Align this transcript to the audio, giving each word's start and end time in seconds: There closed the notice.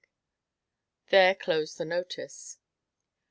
There 1.11 1.35
closed 1.35 1.77
the 1.77 1.85
notice. 1.85 2.57